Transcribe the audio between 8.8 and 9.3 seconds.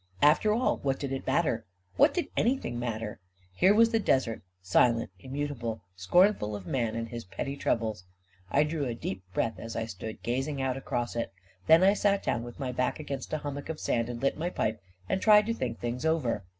a deep